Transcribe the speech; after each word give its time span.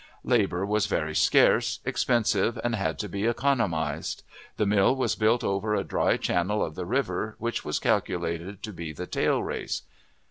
Labor 0.23 0.65
was 0.65 0.87
very 0.87 1.13
scarce, 1.13 1.79
expensive, 1.85 2.59
and 2.63 2.73
had 2.73 2.97
to 2.97 3.07
be 3.07 3.27
economized. 3.27 4.23
The 4.57 4.65
mill 4.65 4.95
was 4.95 5.13
built 5.15 5.43
over 5.43 5.75
a 5.75 5.83
dry 5.83 6.17
channel 6.17 6.65
of 6.65 6.73
the 6.73 6.85
river 6.87 7.35
which 7.37 7.63
was 7.63 7.77
calculated 7.77 8.63
to 8.63 8.73
be 8.73 8.93
the 8.93 9.05
tail 9.05 9.43
race. 9.43 9.83